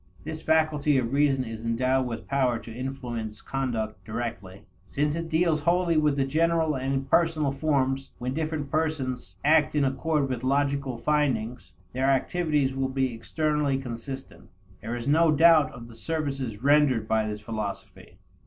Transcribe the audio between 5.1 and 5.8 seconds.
it deals